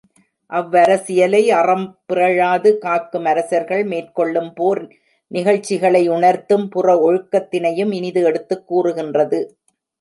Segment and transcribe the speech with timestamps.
[0.51, 4.81] அவ்வரசியலை அறம் பிறழாது காக்கும் அரசர்கள் மேற்கொள்ளும் போர்
[5.31, 9.41] நிகழ்ச்சிகளை உணர்த்தும் புற ஒழுக்கத்தினையும் இனிது எடுத்துக் கூறுகின்றது.